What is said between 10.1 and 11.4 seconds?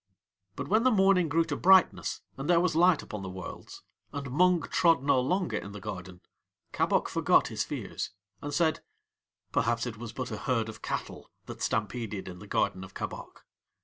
but a herd of cattle